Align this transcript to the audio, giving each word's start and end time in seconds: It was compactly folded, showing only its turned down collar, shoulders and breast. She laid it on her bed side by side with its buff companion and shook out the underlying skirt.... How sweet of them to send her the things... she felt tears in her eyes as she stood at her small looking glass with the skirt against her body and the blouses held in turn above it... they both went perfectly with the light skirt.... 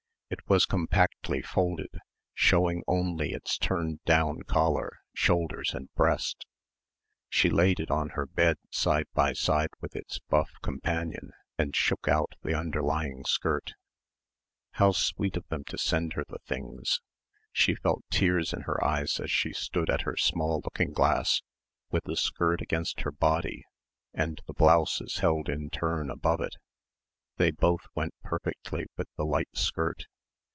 It 0.31 0.47
was 0.47 0.65
compactly 0.65 1.41
folded, 1.41 1.97
showing 2.33 2.83
only 2.87 3.33
its 3.33 3.57
turned 3.57 4.01
down 4.05 4.43
collar, 4.43 4.99
shoulders 5.13 5.73
and 5.73 5.93
breast. 5.93 6.45
She 7.27 7.49
laid 7.49 7.81
it 7.81 7.91
on 7.91 8.11
her 8.11 8.25
bed 8.25 8.55
side 8.69 9.07
by 9.13 9.33
side 9.33 9.71
with 9.81 9.93
its 9.93 10.19
buff 10.29 10.49
companion 10.63 11.31
and 11.57 11.75
shook 11.75 12.07
out 12.07 12.35
the 12.43 12.53
underlying 12.55 13.25
skirt.... 13.25 13.73
How 14.71 14.93
sweet 14.93 15.35
of 15.35 15.45
them 15.49 15.65
to 15.65 15.77
send 15.77 16.13
her 16.13 16.23
the 16.25 16.39
things... 16.39 17.01
she 17.51 17.75
felt 17.75 18.05
tears 18.09 18.53
in 18.53 18.61
her 18.61 18.81
eyes 18.81 19.19
as 19.19 19.29
she 19.31 19.51
stood 19.51 19.89
at 19.89 20.03
her 20.03 20.15
small 20.15 20.61
looking 20.63 20.93
glass 20.93 21.41
with 21.89 22.05
the 22.05 22.15
skirt 22.15 22.61
against 22.61 23.01
her 23.01 23.11
body 23.11 23.65
and 24.13 24.39
the 24.47 24.53
blouses 24.53 25.17
held 25.17 25.49
in 25.49 25.69
turn 25.69 26.09
above 26.09 26.39
it... 26.39 26.55
they 27.35 27.51
both 27.51 27.85
went 27.95 28.13
perfectly 28.23 28.85
with 28.95 29.09
the 29.17 29.25
light 29.25 29.57
skirt.... 29.57 30.05